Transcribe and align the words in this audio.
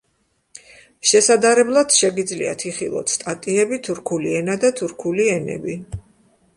შესადარებლად 1.09 1.93
შეგიძლიათ 1.99 2.67
იხილოთ 2.71 3.13
სტატიები 3.19 3.81
თურქული 3.91 4.35
ენა 4.43 4.61
და 4.67 4.77
თურქული 4.83 5.33
ენები. 5.39 5.83